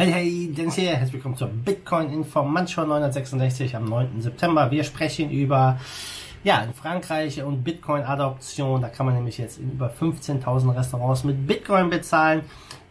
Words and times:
Hey, 0.00 0.12
hey, 0.12 0.54
Dennis 0.56 0.76
hier. 0.76 0.90
Herzlich 0.90 1.14
willkommen 1.14 1.34
zur 1.34 1.48
Bitcoin 1.48 2.12
Information 2.12 2.86
966 2.86 3.74
am 3.74 3.86
9. 3.86 4.22
September. 4.22 4.70
Wir 4.70 4.84
sprechen 4.84 5.28
über, 5.28 5.80
ja, 6.44 6.60
in 6.60 6.72
Frankreich 6.72 7.42
und 7.42 7.64
Bitcoin-Adoption. 7.64 8.80
Da 8.80 8.90
kann 8.90 9.06
man 9.06 9.16
nämlich 9.16 9.38
jetzt 9.38 9.58
in 9.58 9.72
über 9.72 9.90
15.000 9.90 10.76
Restaurants 10.76 11.24
mit 11.24 11.48
Bitcoin 11.48 11.90
bezahlen. 11.90 12.42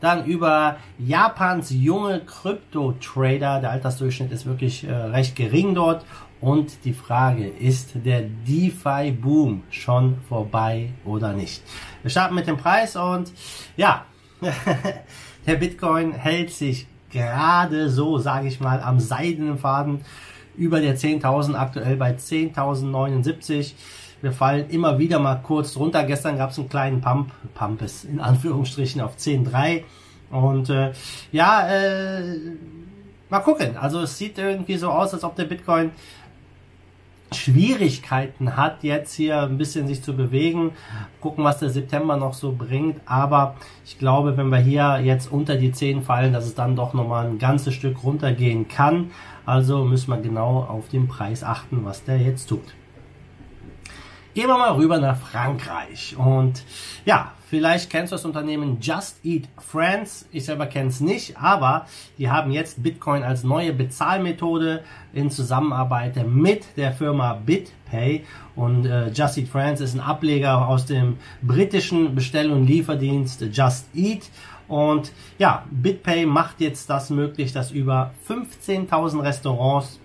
Dann 0.01 0.25
über 0.25 0.75
Japans 0.99 1.69
junge 1.69 2.25
Krypto-Trader. 2.25 3.61
Der 3.61 3.71
Altersdurchschnitt 3.71 4.33
ist 4.33 4.45
wirklich 4.45 4.83
äh, 4.83 4.91
recht 4.91 5.37
gering 5.37 5.75
dort. 5.75 6.03
Und 6.41 6.83
die 6.83 6.91
Frage, 6.91 7.47
ist 7.47 7.91
der 8.03 8.23
DeFi-Boom 8.23 9.63
schon 9.69 10.17
vorbei 10.27 10.89
oder 11.05 11.31
nicht? 11.31 11.63
Wir 12.01 12.11
starten 12.11 12.35
mit 12.35 12.47
dem 12.47 12.57
Preis 12.57 12.97
und 12.97 13.31
ja, 13.77 14.03
der 15.47 15.55
Bitcoin 15.55 16.11
hält 16.11 16.51
sich 16.51 16.85
gerade 17.11 17.89
so, 17.89 18.17
sage 18.17 18.47
ich 18.47 18.59
mal, 18.59 18.81
am 18.81 18.99
seidenen 18.99 19.57
Faden 19.57 20.01
über 20.55 20.81
der 20.81 20.97
10.000, 20.97 21.55
aktuell 21.55 21.95
bei 21.95 22.11
10.079. 22.11 23.73
Wir 24.21 24.31
fallen 24.31 24.69
immer 24.69 24.97
wieder 24.97 25.19
mal 25.19 25.35
kurz 25.35 25.73
drunter. 25.73 26.03
Gestern 26.03 26.37
gab 26.37 26.49
es 26.49 26.57
einen 26.57 26.69
kleinen 26.69 27.01
Pump, 27.01 27.31
Pump 27.53 27.81
ist 27.83 28.05
in 28.05 28.19
Anführungsstrichen 28.19 28.99
auf 29.01 29.15
10.3. 29.15 29.83
Und 30.31 30.69
äh, 30.69 30.91
ja, 31.31 31.67
äh, 31.69 32.35
mal 33.29 33.39
gucken. 33.39 33.77
Also 33.77 34.01
es 34.01 34.17
sieht 34.17 34.37
irgendwie 34.37 34.77
so 34.77 34.89
aus, 34.89 35.13
als 35.13 35.23
ob 35.23 35.35
der 35.35 35.45
Bitcoin 35.45 35.91
Schwierigkeiten 37.33 38.55
hat, 38.55 38.83
jetzt 38.83 39.13
hier 39.13 39.41
ein 39.41 39.57
bisschen 39.57 39.87
sich 39.87 40.01
zu 40.01 40.15
bewegen. 40.15 40.71
Gucken, 41.19 41.43
was 41.43 41.59
der 41.59 41.69
September 41.69 42.15
noch 42.17 42.33
so 42.33 42.53
bringt. 42.53 43.01
Aber 43.05 43.55
ich 43.85 43.99
glaube, 43.99 44.37
wenn 44.37 44.49
wir 44.49 44.59
hier 44.59 44.99
jetzt 45.03 45.31
unter 45.31 45.55
die 45.55 45.71
10 45.71 46.03
fallen, 46.03 46.33
dass 46.33 46.45
es 46.45 46.55
dann 46.55 46.75
doch 46.75 46.93
nochmal 46.93 47.27
ein 47.27 47.37
ganzes 47.37 47.73
Stück 47.73 48.03
runtergehen 48.03 48.67
kann. 48.67 49.11
Also 49.45 49.83
müssen 49.83 50.11
wir 50.11 50.21
genau 50.21 50.61
auf 50.63 50.89
den 50.89 51.07
Preis 51.07 51.43
achten, 51.43 51.83
was 51.83 52.03
der 52.03 52.17
jetzt 52.17 52.47
tut. 52.47 52.73
Gehen 54.33 54.47
wir 54.47 54.57
mal 54.57 54.73
rüber 54.73 54.99
nach 54.99 55.17
Frankreich. 55.17 56.15
Und 56.17 56.63
ja, 57.05 57.31
vielleicht 57.49 57.89
kennst 57.89 58.11
du 58.11 58.15
das 58.15 58.25
Unternehmen 58.25 58.77
Just 58.81 59.23
Eat 59.23 59.47
Friends. 59.57 60.27
Ich 60.31 60.45
selber 60.45 60.67
kenne 60.67 60.89
es 60.89 60.99
nicht, 60.99 61.37
aber 61.37 61.85
die 62.17 62.29
haben 62.29 62.51
jetzt 62.51 62.83
Bitcoin 62.83 63.23
als 63.23 63.43
neue 63.43 63.73
Bezahlmethode 63.73 64.83
in 65.13 65.31
Zusammenarbeit 65.31 66.27
mit 66.27 66.65
der 66.77 66.91
Firma 66.91 67.33
BitPay. 67.33 68.23
Und 68.55 68.85
äh, 68.85 69.09
Just 69.09 69.37
Eat 69.37 69.47
Friends 69.47 69.81
ist 69.81 69.95
ein 69.95 70.01
Ableger 70.01 70.67
aus 70.67 70.85
dem 70.85 71.17
britischen 71.41 72.15
Bestell- 72.15 72.51
und 72.51 72.67
Lieferdienst 72.67 73.41
Just 73.51 73.87
Eat. 73.95 74.29
Und 74.67 75.11
ja, 75.37 75.65
BitPay 75.71 76.25
macht 76.25 76.59
jetzt 76.59 76.89
das 76.89 77.09
möglich, 77.09 77.53
dass 77.53 77.71
über 77.71 78.11
15.000 78.27 79.23
Restaurants 79.23 79.99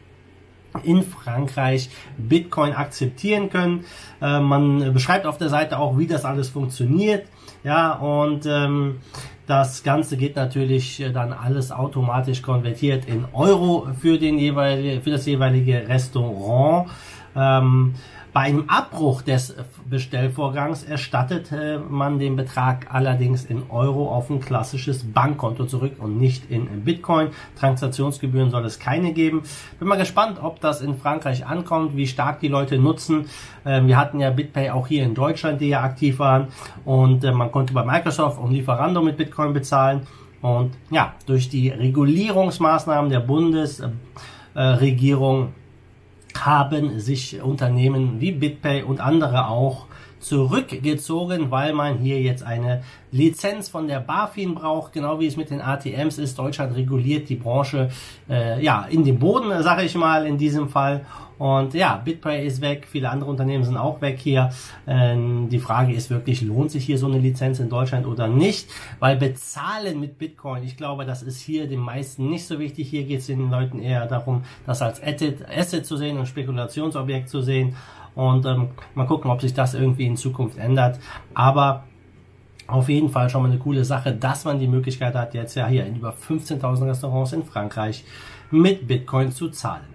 in 0.83 1.03
Frankreich 1.03 1.91
Bitcoin 2.17 2.73
akzeptieren 2.73 3.51
können. 3.51 3.84
Äh, 4.20 4.41
man 4.41 4.92
beschreibt 4.92 5.27
auf 5.27 5.39
der 5.39 5.48
Seite 5.48 5.78
auch, 5.78 5.98
wie 5.98 6.06
das 6.06 6.25
alles 6.25 6.48
funktioniert. 6.48 7.27
Ja, 7.65 7.92
und 7.92 8.45
ähm, 8.47 9.00
das 9.47 9.83
Ganze 9.83 10.17
geht 10.17 10.37
natürlich 10.37 11.00
äh, 11.00 11.12
dann 11.12 11.33
alles 11.33 11.73
automatisch 11.73 12.43
konvertiert 12.43 13.05
in 13.06 13.25
Euro 13.33 13.89
für, 14.00 14.19
den 14.19 14.39
jeweilige, 14.39 15.00
für 15.00 15.11
das 15.11 15.27
jeweilige 15.27 15.89
Restaurant. 15.89 16.89
Ähm, 17.34 17.94
bei 18.33 18.41
einem 18.41 18.64
Abbruch 18.69 19.20
des 19.20 19.55
Bestellvorgangs 19.88 20.84
erstattet 20.84 21.52
äh, 21.52 21.78
man 21.78 22.19
den 22.19 22.34
Betrag 22.34 22.86
allerdings 22.91 23.44
in 23.44 23.64
Euro 23.69 24.11
auf 24.11 24.30
ein 24.30 24.41
klassisches 24.41 25.05
Bankkonto 25.05 25.66
zurück 25.66 25.97
und 25.98 26.16
nicht 26.16 26.50
in 26.50 26.83
Bitcoin. 26.83 27.28
Transaktionsgebühren 27.58 28.50
soll 28.50 28.64
es 28.64 28.78
keine 28.78 29.12
geben. 29.12 29.42
Bin 29.78 29.86
mal 29.86 29.98
gespannt, 29.98 30.38
ob 30.42 30.60
das 30.60 30.80
in 30.80 30.97
Frankreich 30.97 31.47
ankommt, 31.47 31.94
wie 31.94 32.06
stark 32.06 32.41
die 32.41 32.48
Leute 32.48 32.78
nutzen. 32.78 33.27
Ähm, 33.66 33.86
wir 33.86 33.98
hatten 33.98 34.19
ja 34.19 34.30
BitPay 34.30 34.70
auch 34.70 34.87
hier 34.87 35.04
in 35.04 35.14
Deutschland, 35.14 35.60
die 35.60 35.69
ja 35.69 35.82
aktiv 35.82 36.19
waren 36.19 36.47
und 36.87 37.25
äh, 37.25 37.32
man 37.32 37.53
konnte 37.53 37.75
bei 37.75 37.84
Microsoft 37.84 38.38
und 38.38 38.53
Lieferando 38.53 39.03
mit 39.03 39.19
Bitcoin 39.19 39.53
bezahlen. 39.53 40.06
Und 40.41 40.70
ja, 40.91 41.12
durch 41.26 41.50
die 41.50 41.69
Regulierungsmaßnahmen 41.69 43.10
der 43.10 43.20
Bundesregierung 43.20 45.53
haben 46.41 47.00
sich 47.00 47.43
Unternehmen 47.43 48.20
wie 48.20 48.32
BitPay 48.32 48.82
und 48.82 49.00
andere 49.00 49.48
auch 49.48 49.87
zurückgezogen, 50.22 51.50
weil 51.50 51.72
man 51.72 51.98
hier 51.98 52.20
jetzt 52.20 52.44
eine 52.44 52.82
Lizenz 53.10 53.69
von 53.69 53.88
der 53.88 54.00
BaFin 54.00 54.54
braucht, 54.54 54.93
genau 54.93 55.20
wie 55.20 55.26
es 55.26 55.37
mit 55.37 55.50
den 55.50 55.60
ATMs 55.60 56.19
ist. 56.19 56.38
Deutschland 56.38 56.75
reguliert 56.76 57.28
die 57.28 57.34
Branche 57.34 57.91
äh, 58.31 58.62
ja 58.65 58.87
in 58.88 59.04
den 59.04 59.19
Boden, 59.19 59.62
sage 59.62 59.82
ich 59.82 59.94
mal 59.94 60.26
in 60.26 60.38
diesem 60.38 60.69
Fall. 60.69 61.04
Und 61.42 61.75
ja, 61.75 61.97
BitPay 61.97 62.47
ist 62.47 62.60
weg, 62.60 62.86
viele 62.88 63.10
andere 63.10 63.28
Unternehmen 63.28 63.64
sind 63.64 63.76
auch 63.76 64.00
weg 64.00 64.20
hier. 64.20 64.50
Ähm, 64.86 65.48
die 65.48 65.58
Frage 65.58 65.92
ist 65.92 66.08
wirklich, 66.08 66.41
lohnt 66.41 66.70
sich 66.70 66.84
hier 66.84 66.98
so 66.98 67.06
eine 67.08 67.19
Lizenz 67.19 67.58
in 67.58 67.69
Deutschland 67.69 68.06
oder 68.06 68.28
nicht? 68.28 68.70
Weil 69.00 69.16
bezahlen 69.16 69.98
mit 69.98 70.19
Bitcoin, 70.19 70.62
ich 70.62 70.76
glaube, 70.76 71.04
das 71.04 71.25
ist 71.25 71.41
hier 71.41 71.66
den 71.66 71.81
meisten 71.81 72.31
nicht 72.31 72.47
so 72.47 72.60
wichtig. 72.60 72.88
Hier 72.88 73.02
geht 73.02 73.19
es 73.19 73.26
den 73.26 73.50
Leuten 73.50 73.81
eher 73.81 74.06
darum, 74.06 74.44
das 74.66 74.82
als 74.82 75.02
Asset, 75.02 75.84
zu 75.84 75.97
sehen 75.97 76.16
und 76.16 76.26
Spekulationsobjekt 76.26 77.28
zu 77.28 77.42
sehen. 77.42 77.75
Und 78.14 78.47
ähm, 78.47 78.69
mal 78.94 79.08
gucken, 79.08 79.28
ob 79.28 79.41
sich 79.41 79.52
das 79.52 79.75
irgendwie 79.75 80.06
in 80.06 80.16
Zukunft 80.16 80.58
ändert. 80.58 81.00
Aber 81.34 81.82
auf 82.69 82.88
jeden 82.88 83.08
Fall 83.08 83.28
schon 83.31 83.42
mal 83.42 83.50
eine 83.50 83.58
coole 83.58 83.84
Sache, 83.84 84.12
dass 84.12 84.44
man 84.44 84.60
die 84.60 84.69
Möglichkeit 84.69 85.16
hat, 85.16 85.34
jetzt 85.34 85.56
ja 85.56 85.66
hier 85.66 85.86
in 85.86 85.97
über 85.97 86.14
15.000 86.14 86.86
Restaurants 86.86 87.32
in 87.32 87.42
Frankreich 87.42 88.04
mit 88.52 88.86
Bitcoin 88.86 89.32
zu 89.32 89.48
zahlen. 89.48 89.91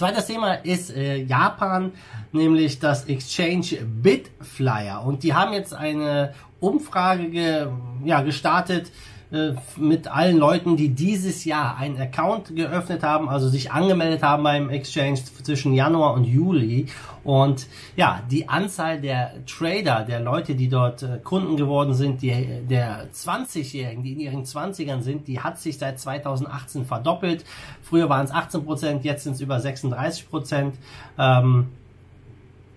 Zweites 0.00 0.28
Thema 0.28 0.54
ist 0.54 0.96
äh, 0.96 1.16
Japan, 1.16 1.92
nämlich 2.32 2.78
das 2.78 3.04
Exchange 3.04 3.84
Bitflyer. 3.84 5.04
Und 5.04 5.22
die 5.24 5.34
haben 5.34 5.52
jetzt 5.52 5.74
eine 5.74 6.32
Umfrage 6.58 7.28
ge, 7.28 7.66
ja, 8.06 8.22
gestartet, 8.22 8.90
äh, 9.32 9.52
mit 9.76 10.08
allen 10.08 10.38
Leuten, 10.38 10.76
die 10.76 10.88
dieses 10.88 11.44
Jahr 11.44 11.76
einen 11.76 12.00
Account 12.00 12.56
geöffnet 12.56 13.04
haben, 13.04 13.28
also 13.28 13.48
sich 13.48 13.70
angemeldet 13.70 14.24
haben 14.24 14.42
beim 14.42 14.70
Exchange 14.70 15.20
zwischen 15.44 15.72
Januar 15.72 16.14
und 16.14 16.24
Juli. 16.24 16.86
Und 17.22 17.68
ja, 17.94 18.22
die 18.28 18.48
Anzahl 18.48 19.00
der 19.00 19.44
Trader, 19.46 20.04
der 20.04 20.18
Leute, 20.18 20.56
die 20.56 20.68
dort 20.68 21.04
äh, 21.04 21.20
Kunden 21.22 21.56
geworden 21.56 21.94
sind, 21.94 22.22
die, 22.22 22.32
der 22.68 23.08
20-Jährigen, 23.12 24.02
die 24.02 24.14
in 24.14 24.20
ihren 24.20 24.44
20ern 24.44 25.02
sind, 25.02 25.28
die 25.28 25.38
hat 25.38 25.60
sich 25.60 25.78
seit 25.78 26.00
2018 26.00 26.84
verdoppelt. 26.84 27.44
Früher 27.82 28.08
waren 28.08 28.24
es 28.24 28.32
18 28.32 28.64
Prozent, 28.64 29.04
jetzt 29.04 29.22
sind 29.22 29.34
es 29.34 29.40
über 29.40 29.60
36 29.60 30.28
Prozent. 30.28 30.74
Ähm, 31.18 31.68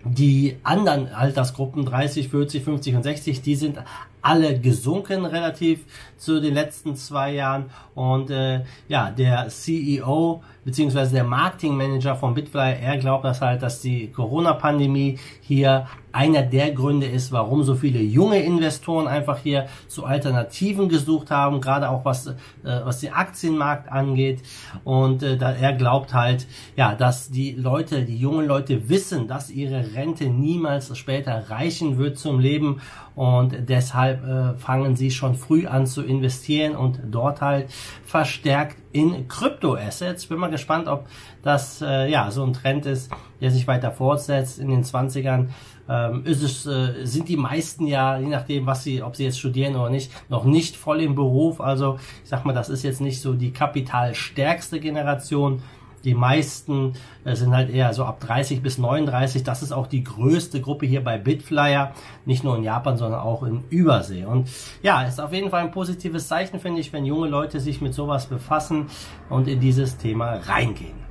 die 0.04 0.58
anderen 0.62 1.08
Altersgruppen 1.08 1.84
30, 1.84 2.28
40, 2.28 2.62
50 2.62 2.94
und 2.94 3.02
60, 3.02 3.42
die 3.42 3.56
sind 3.56 3.78
alle 4.24 4.58
gesunken 4.58 5.24
relativ 5.26 5.84
zu 6.16 6.40
den 6.40 6.54
letzten 6.54 6.96
zwei 6.96 7.34
Jahren. 7.34 7.70
Und 7.94 8.30
äh, 8.30 8.64
ja, 8.88 9.10
der 9.10 9.48
CEO 9.48 10.42
beziehungsweise 10.64 11.14
der 11.14 11.24
Marketingmanager 11.24 12.16
von 12.16 12.34
Bitfly, 12.34 12.76
er 12.80 12.96
glaubt 12.96 13.24
das 13.24 13.40
halt, 13.40 13.62
dass 13.62 13.80
die 13.80 14.10
Corona-Pandemie 14.10 15.18
hier 15.42 15.86
einer 16.14 16.42
der 16.42 16.70
Gründe 16.70 17.06
ist, 17.06 17.32
warum 17.32 17.64
so 17.64 17.74
viele 17.74 18.00
junge 18.00 18.40
Investoren 18.40 19.08
einfach 19.08 19.38
hier 19.38 19.66
zu 19.88 20.04
Alternativen 20.04 20.88
gesucht 20.88 21.30
haben, 21.30 21.60
gerade 21.60 21.90
auch 21.90 22.04
was, 22.04 22.28
äh, 22.28 22.34
was 22.62 23.00
den 23.00 23.12
Aktienmarkt 23.12 23.90
angeht. 23.90 24.42
Und 24.84 25.22
äh, 25.22 25.36
da 25.36 25.52
er 25.52 25.72
glaubt 25.72 26.14
halt, 26.14 26.46
ja, 26.76 26.94
dass 26.94 27.30
die 27.30 27.52
Leute, 27.52 28.04
die 28.04 28.16
jungen 28.16 28.46
Leute 28.46 28.88
wissen, 28.88 29.26
dass 29.26 29.50
ihre 29.50 29.94
Rente 29.94 30.26
niemals 30.26 30.96
später 30.96 31.50
reichen 31.50 31.98
wird 31.98 32.16
zum 32.18 32.38
Leben 32.38 32.80
und 33.14 33.68
deshalb 33.68 34.24
äh, 34.24 34.58
fangen 34.58 34.96
sie 34.96 35.10
schon 35.10 35.36
früh 35.36 35.66
an 35.66 35.86
zu 35.86 36.02
investieren 36.02 36.74
und 36.74 37.00
dort 37.10 37.40
halt 37.40 37.70
verstärkt 38.04 38.76
in 38.92 39.28
Kryptoassets. 39.28 40.26
Bin 40.26 40.38
mal 40.38 40.50
gespannt, 40.50 40.88
ob 40.88 41.06
das 41.42 41.80
äh, 41.80 42.10
ja 42.10 42.30
so 42.32 42.44
ein 42.44 42.52
Trend 42.52 42.86
ist, 42.86 43.12
der 43.40 43.52
sich 43.52 43.68
weiter 43.68 43.92
fortsetzt. 43.92 44.58
In 44.58 44.68
den 44.68 44.82
20ern 44.82 45.48
ähm, 45.88 46.22
ist 46.24 46.42
es, 46.42 46.66
äh, 46.66 47.04
sind 47.04 47.28
die 47.28 47.36
meisten 47.36 47.86
ja, 47.86 48.18
je 48.18 48.28
nachdem, 48.28 48.66
was 48.66 48.84
sie, 48.84 49.02
ob 49.02 49.16
sie 49.16 49.24
jetzt 49.24 49.38
studieren 49.38 49.76
oder 49.76 49.90
nicht, 49.90 50.10
noch 50.28 50.44
nicht 50.44 50.76
voll 50.76 51.00
im 51.00 51.14
Beruf. 51.14 51.60
Also 51.60 51.98
ich 52.22 52.30
sag 52.30 52.44
mal, 52.44 52.52
das 52.52 52.68
ist 52.68 52.82
jetzt 52.82 53.00
nicht 53.00 53.20
so 53.20 53.34
die 53.34 53.52
kapitalstärkste 53.52 54.80
Generation. 54.80 55.62
Die 56.04 56.14
meisten 56.14 56.92
äh, 57.24 57.34
sind 57.34 57.54
halt 57.54 57.70
eher 57.70 57.94
so 57.94 58.04
ab 58.04 58.20
30 58.20 58.62
bis 58.62 58.76
39. 58.78 59.42
Das 59.42 59.62
ist 59.62 59.72
auch 59.72 59.86
die 59.86 60.04
größte 60.04 60.60
Gruppe 60.60 60.86
hier 60.86 61.02
bei 61.02 61.18
Bitflyer. 61.18 61.92
Nicht 62.26 62.44
nur 62.44 62.56
in 62.56 62.62
Japan, 62.62 62.96
sondern 62.98 63.20
auch 63.20 63.42
in 63.42 63.64
Übersee. 63.70 64.24
Und 64.24 64.48
ja, 64.82 65.02
ist 65.02 65.20
auf 65.20 65.32
jeden 65.32 65.50
Fall 65.50 65.62
ein 65.62 65.70
positives 65.70 66.28
Zeichen, 66.28 66.60
finde 66.60 66.80
ich, 66.80 66.92
wenn 66.92 67.06
junge 67.06 67.28
Leute 67.28 67.58
sich 67.58 67.80
mit 67.80 67.94
sowas 67.94 68.26
befassen 68.26 68.86
und 69.30 69.48
in 69.48 69.60
dieses 69.60 69.96
Thema 69.96 70.34
reingehen. 70.34 71.03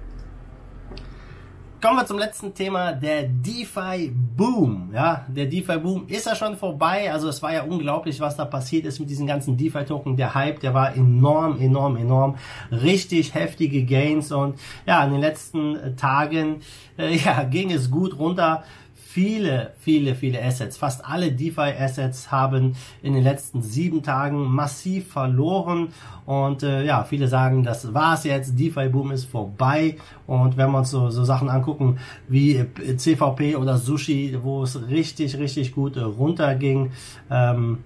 Kommen 1.83 1.97
wir 1.97 2.05
zum 2.05 2.17
letzten 2.17 2.53
Thema, 2.53 2.93
der 2.93 3.23
DeFi 3.23 4.09
Boom. 4.37 4.91
Ja, 4.93 5.25
der 5.27 5.47
DeFi 5.47 5.79
Boom 5.79 6.07
ist 6.07 6.25
ja 6.25 6.33
schon 6.33 6.55
vorbei. 6.55 7.11
Also 7.11 7.27
es 7.27 7.43
war 7.43 7.51
ja 7.51 7.63
unglaublich, 7.63 8.21
was 8.21 8.37
da 8.37 8.45
passiert 8.45 8.85
ist 8.85 9.01
mit 9.01 9.09
diesen 9.09 9.27
ganzen 9.27 9.57
DeFi 9.57 9.83
Token. 9.83 10.15
Der 10.15 10.33
Hype, 10.33 10.61
der 10.61 10.73
war 10.73 10.95
enorm, 10.95 11.59
enorm, 11.59 11.97
enorm. 11.97 12.37
Richtig 12.71 13.33
heftige 13.33 13.83
Gains 13.83 14.31
und 14.31 14.57
ja, 14.85 15.03
in 15.03 15.11
den 15.11 15.19
letzten 15.19 15.97
Tagen 15.97 16.61
äh, 16.97 17.15
ja, 17.25 17.43
ging 17.43 17.69
es 17.69 17.91
gut 17.91 18.17
runter 18.17 18.63
viele, 19.13 19.73
viele, 19.77 20.15
viele 20.15 20.43
Assets, 20.43 20.75
fast 20.75 21.05
alle 21.05 21.31
DeFi-Assets 21.31 22.31
haben 22.31 22.75
in 23.03 23.13
den 23.13 23.23
letzten 23.23 23.61
sieben 23.61 24.01
Tagen 24.01 24.47
massiv 24.47 25.11
verloren. 25.11 25.89
Und 26.25 26.63
äh, 26.63 26.83
ja, 26.83 27.03
viele 27.03 27.27
sagen, 27.27 27.61
das 27.61 27.93
war's 27.93 28.23
jetzt, 28.23 28.59
DeFi-Boom 28.59 29.11
ist 29.11 29.25
vorbei. 29.25 29.97
Und 30.25 30.57
wenn 30.57 30.71
wir 30.71 30.79
uns 30.79 30.89
so, 30.89 31.11
so 31.11 31.23
Sachen 31.23 31.49
angucken 31.49 31.99
wie 32.27 32.55
äh, 32.55 32.97
CVP 32.97 33.55
oder 33.55 33.77
Sushi, 33.77 34.35
wo 34.41 34.63
es 34.63 34.89
richtig, 34.89 35.37
richtig 35.37 35.75
gut 35.75 35.95
äh, 35.95 36.01
runterging, 36.01 36.91
ähm, 37.29 37.83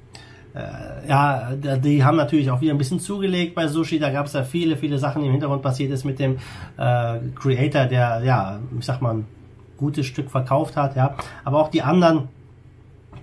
äh, 0.56 1.10
ja, 1.10 1.56
die 1.56 2.06
haben 2.06 2.16
natürlich 2.16 2.50
auch 2.50 2.62
wieder 2.62 2.74
ein 2.74 2.78
bisschen 2.78 3.02
zugelegt 3.02 3.54
bei 3.54 3.68
Sushi. 3.68 4.00
Da 4.00 4.12
gab 4.12 4.28
es 4.28 4.34
ja 4.34 4.46
viele, 4.46 4.78
viele 4.78 4.98
Sachen, 4.98 5.22
die 5.22 5.28
im 5.28 5.34
Hintergrund 5.34 5.62
passiert 5.62 5.92
ist 5.92 6.06
mit 6.06 6.20
dem 6.20 6.38
äh, 6.78 7.20
Creator, 7.36 7.86
der, 7.86 8.22
ja, 8.24 8.62
ich 8.80 8.86
sag 8.86 9.02
mal, 9.02 9.26
gutes 9.78 10.06
Stück 10.06 10.30
verkauft 10.30 10.76
hat, 10.76 10.96
ja. 10.96 11.16
Aber 11.44 11.60
auch 11.60 11.70
die 11.70 11.82
anderen 11.82 12.30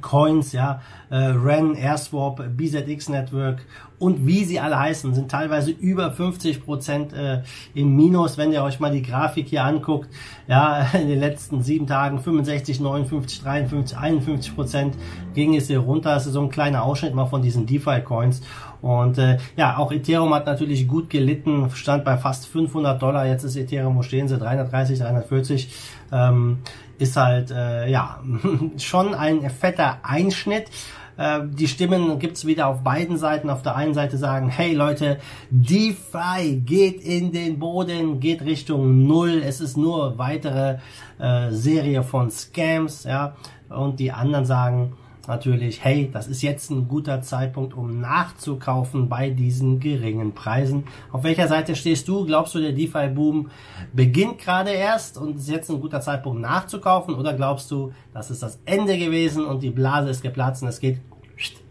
Coins, 0.04 0.52
ja, 0.52 0.82
äh, 1.08 1.16
Ren, 1.16 1.74
AirSwap, 1.74 2.56
BZX 2.56 3.08
Network 3.08 3.64
und 3.98 4.26
wie 4.26 4.44
sie 4.44 4.60
alle 4.60 4.78
heißen, 4.78 5.14
sind 5.14 5.30
teilweise 5.30 5.70
über 5.70 6.10
50 6.10 6.62
Prozent 6.62 7.14
äh, 7.14 7.42
im 7.72 7.96
Minus, 7.96 8.36
wenn 8.36 8.52
ihr 8.52 8.62
euch 8.62 8.78
mal 8.78 8.90
die 8.90 9.00
Grafik 9.00 9.48
hier 9.48 9.64
anguckt. 9.64 10.10
Ja, 10.46 10.86
in 10.92 11.08
den 11.08 11.20
letzten 11.20 11.62
sieben 11.62 11.86
Tagen 11.86 12.18
65, 12.18 12.80
59, 12.80 13.42
53, 13.42 13.96
51 13.96 14.54
Prozent 14.54 14.94
ging 15.32 15.56
es 15.56 15.68
hier 15.68 15.78
runter. 15.78 16.12
Das 16.12 16.26
ist 16.26 16.34
so 16.34 16.42
ein 16.42 16.50
kleiner 16.50 16.82
Ausschnitt 16.82 17.14
mal 17.14 17.24
von 17.24 17.40
diesen 17.40 17.64
DeFi-Coins. 17.64 18.42
Und 18.82 19.16
äh, 19.16 19.38
ja, 19.56 19.78
auch 19.78 19.90
Ethereum 19.90 20.34
hat 20.34 20.44
natürlich 20.44 20.86
gut 20.86 21.08
gelitten, 21.08 21.70
stand 21.72 22.04
bei 22.04 22.18
fast 22.18 22.46
500 22.46 23.00
Dollar. 23.00 23.26
Jetzt 23.26 23.44
ist 23.44 23.56
Ethereum, 23.56 23.96
wo 23.96 24.02
stehen 24.02 24.28
sie? 24.28 24.36
330, 24.36 24.98
340. 24.98 25.72
Ähm, 26.12 26.58
ist 27.04 27.16
halt 27.16 27.50
äh, 27.50 27.88
ja 27.88 28.18
schon 28.78 29.14
ein 29.14 29.48
fetter 29.50 29.98
Einschnitt. 30.02 30.70
Äh, 31.16 31.40
die 31.44 31.68
Stimmen 31.68 32.18
gibt's 32.18 32.46
wieder 32.46 32.66
auf 32.66 32.82
beiden 32.82 33.18
Seiten. 33.18 33.50
Auf 33.50 33.62
der 33.62 33.76
einen 33.76 33.92
Seite 33.92 34.16
sagen, 34.16 34.48
hey 34.48 34.74
Leute, 34.74 35.18
DeFi 35.50 36.62
geht 36.64 37.02
in 37.02 37.30
den 37.30 37.58
Boden, 37.58 38.20
geht 38.20 38.42
Richtung 38.42 39.06
Null. 39.06 39.42
Es 39.44 39.60
ist 39.60 39.76
nur 39.76 40.18
weitere 40.18 40.78
äh, 41.18 41.50
Serie 41.50 42.02
von 42.02 42.30
Scams, 42.30 43.04
ja. 43.04 43.36
Und 43.68 44.00
die 44.00 44.12
anderen 44.12 44.46
sagen, 44.46 44.94
natürlich, 45.28 45.84
hey, 45.84 46.10
das 46.12 46.26
ist 46.26 46.42
jetzt 46.42 46.70
ein 46.70 46.88
guter 46.88 47.20
Zeitpunkt, 47.22 47.74
um 47.74 48.00
nachzukaufen 48.00 49.08
bei 49.08 49.30
diesen 49.30 49.80
geringen 49.80 50.32
Preisen. 50.32 50.84
Auf 51.12 51.24
welcher 51.24 51.48
Seite 51.48 51.76
stehst 51.76 52.08
du? 52.08 52.24
Glaubst 52.24 52.54
du, 52.54 52.60
der 52.60 52.72
DeFi-Boom 52.72 53.50
beginnt 53.92 54.38
gerade 54.38 54.70
erst 54.70 55.18
und 55.18 55.36
ist 55.36 55.48
jetzt 55.48 55.70
ein 55.70 55.80
guter 55.80 56.00
Zeitpunkt 56.00 56.40
nachzukaufen? 56.40 57.14
Oder 57.14 57.34
glaubst 57.34 57.70
du, 57.70 57.92
das 58.12 58.30
ist 58.30 58.42
das 58.42 58.58
Ende 58.64 58.98
gewesen 58.98 59.44
und 59.44 59.62
die 59.62 59.70
Blase 59.70 60.10
ist 60.10 60.22
geplatzt 60.22 60.62
und 60.62 60.68
es 60.68 60.80
geht 60.80 61.00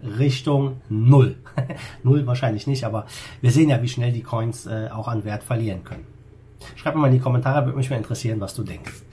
Richtung 0.01 0.81
Null? 0.89 1.35
Null 2.03 2.25
wahrscheinlich 2.27 2.67
nicht, 2.67 2.83
aber 2.85 3.05
wir 3.41 3.51
sehen 3.51 3.69
ja, 3.69 3.81
wie 3.81 3.87
schnell 3.87 4.11
die 4.11 4.23
Coins 4.23 4.65
äh, 4.65 4.89
auch 4.91 5.07
an 5.07 5.23
Wert 5.23 5.43
verlieren 5.43 5.83
können. 5.83 6.05
Schreib 6.75 6.95
mir 6.95 7.01
mal 7.01 7.07
in 7.07 7.13
die 7.13 7.19
Kommentare, 7.19 7.65
würde 7.65 7.77
mich 7.77 7.89
mal 7.89 7.97
interessieren, 7.97 8.39
was 8.39 8.53
du 8.55 8.63
denkst. 8.63 9.03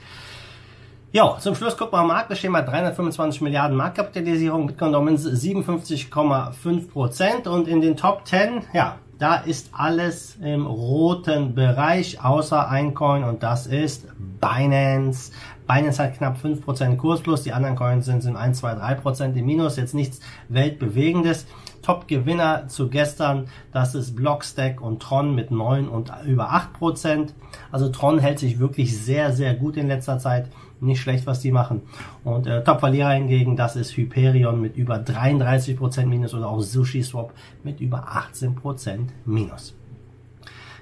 Ja, 1.12 1.37
zum 1.41 1.57
Schluss 1.57 1.77
gucken 1.77 1.95
wir 1.95 2.03
am 2.03 2.07
Markt. 2.07 2.31
Da 2.31 2.37
stehen 2.37 2.53
wir 2.53 2.62
325 2.62 3.41
Milliarden 3.41 3.77
Marktkapitalisierung, 3.77 4.69
Bitcoin 4.69 4.93
Dominance 4.93 5.29
57,5 5.29 6.89
Prozent 6.89 7.49
und 7.49 7.67
in 7.67 7.81
den 7.81 7.97
Top 7.97 8.29
10, 8.29 8.62
ja, 8.73 8.97
da 9.19 9.35
ist 9.35 9.71
alles 9.73 10.37
im 10.41 10.67
roten 10.67 11.57
Bereich, 11.57 12.23
außer 12.23 12.69
ein 12.69 12.95
Coin 12.95 13.25
und 13.25 13.43
das 13.43 13.67
ist 13.67 14.07
Binance. 14.41 15.33
Binance 15.67 16.01
hat 16.01 16.17
knapp 16.17 16.37
5% 16.37 16.97
Kurs 16.97 17.21
plus, 17.21 17.43
die 17.43 17.53
anderen 17.53 17.75
Coins 17.75 18.06
sind, 18.06 18.23
sind 18.23 18.37
1, 18.37 18.59
2, 18.61 18.75
3% 18.75 19.35
im 19.35 19.45
Minus, 19.45 19.77
jetzt 19.79 19.95
nichts 19.95 20.21
weltbewegendes. 20.49 21.45
Top-Gewinner 21.82 22.69
zu 22.69 22.88
gestern, 22.88 23.47
das 23.73 23.94
ist 23.94 24.17
Blockstack 24.17 24.81
und 24.81 25.00
Tron 25.00 25.35
mit 25.35 25.50
9 25.50 25.88
und 25.88 26.12
über 26.27 26.50
8%. 26.53 27.31
Also 27.73 27.88
Tron 27.88 28.19
hält 28.19 28.38
sich 28.38 28.59
wirklich 28.59 28.97
sehr, 28.97 29.32
sehr 29.32 29.55
gut 29.55 29.77
in 29.77 29.88
letzter 29.88 30.19
Zeit 30.19 30.49
nicht 30.81 31.00
schlecht, 31.00 31.27
was 31.27 31.41
die 31.41 31.53
machen. 31.53 31.82
Und 32.25 32.47
äh, 32.47 32.65
Top-Verlierer 32.65 33.11
hingegen, 33.11 33.56
das 33.56 33.77
ist 33.77 33.97
Hyperion 33.97 34.61
mit 34.61 34.77
über 34.77 34.97
33% 34.97 36.06
Minus 36.06 36.35
oder 36.35 36.49
auch 36.49 36.61
Sushi 36.61 37.03
Swap 37.03 37.32
mit 37.62 37.81
über 37.81 38.09
18% 38.09 39.09
Minus. 39.25 39.75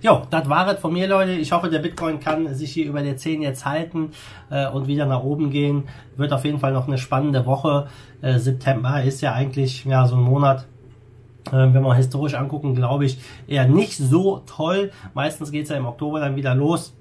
Jo, 0.00 0.22
das 0.30 0.48
war 0.48 0.68
es 0.72 0.78
von 0.78 0.92
mir, 0.92 1.08
Leute. 1.08 1.32
Ich 1.32 1.50
hoffe, 1.50 1.68
der 1.68 1.80
Bitcoin 1.80 2.20
kann 2.20 2.54
sich 2.54 2.70
hier 2.70 2.86
über 2.86 3.02
der 3.02 3.16
10 3.16 3.42
jetzt 3.42 3.64
halten 3.64 4.12
äh, 4.48 4.68
und 4.68 4.86
wieder 4.86 5.06
nach 5.06 5.24
oben 5.24 5.50
gehen. 5.50 5.88
Wird 6.16 6.32
auf 6.32 6.44
jeden 6.44 6.60
Fall 6.60 6.72
noch 6.72 6.86
eine 6.86 6.98
spannende 6.98 7.46
Woche. 7.46 7.88
Äh, 8.22 8.38
September 8.38 9.02
ist 9.02 9.20
ja 9.22 9.32
eigentlich 9.32 9.84
ja 9.84 10.06
so 10.06 10.14
ein 10.14 10.22
Monat, 10.22 10.66
wenn 11.50 11.82
wir 11.82 11.94
historisch 11.94 12.34
angucken, 12.34 12.74
glaube 12.74 13.04
ich, 13.04 13.18
eher 13.46 13.68
nicht 13.68 13.96
so 13.96 14.42
toll. 14.46 14.90
Meistens 15.14 15.50
geht 15.50 15.64
es 15.64 15.70
ja 15.70 15.76
im 15.76 15.86
Oktober 15.86 16.20
dann 16.20 16.36
wieder 16.36 16.54
los. 16.54 16.94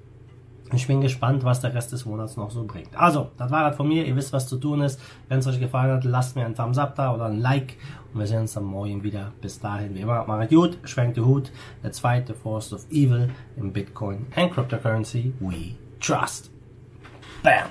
Ich 0.74 0.86
bin 0.86 1.00
gespannt, 1.00 1.44
was 1.44 1.60
der 1.60 1.72
Rest 1.74 1.92
des 1.92 2.04
Monats 2.04 2.36
noch 2.36 2.50
so 2.50 2.64
bringt. 2.64 2.94
Also, 2.94 3.30
das 3.38 3.50
war 3.50 3.68
das 3.68 3.76
von 3.76 3.88
mir. 3.88 4.04
Ihr 4.04 4.14
wisst, 4.16 4.34
was 4.34 4.46
zu 4.46 4.58
tun 4.58 4.82
ist. 4.82 5.00
Wenn 5.28 5.38
es 5.38 5.46
euch 5.46 5.58
gefallen 5.58 5.92
hat, 5.92 6.04
lasst 6.04 6.36
mir 6.36 6.44
einen 6.44 6.54
Thumbs 6.54 6.76
up 6.76 6.94
da 6.94 7.14
oder 7.14 7.26
ein 7.26 7.40
Like. 7.40 7.76
Und 8.12 8.20
wir 8.20 8.26
sehen 8.26 8.40
uns 8.40 8.56
am 8.56 8.64
Morgen 8.64 9.02
wieder. 9.02 9.32
Bis 9.40 9.58
dahin, 9.60 9.94
wie 9.94 10.00
immer, 10.00 10.26
macht 10.26 10.50
gut, 10.50 10.78
schwenkt 10.84 11.16
den 11.16 11.24
Hut. 11.24 11.50
Der 11.82 11.92
zweite 11.92 12.34
Force 12.34 12.74
of 12.74 12.84
Evil 12.90 13.30
in 13.56 13.72
Bitcoin 13.72 14.26
and 14.36 14.52
Cryptocurrency 14.52 15.32
we 15.40 15.76
trust. 16.00 16.50
Bam! 17.42 17.68